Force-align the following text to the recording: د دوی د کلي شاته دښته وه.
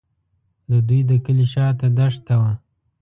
د 0.69 0.71
دوی 0.87 1.01
د 1.09 1.11
کلي 1.25 1.45
شاته 1.53 1.87
دښته 1.97 2.35
وه. 2.39 2.51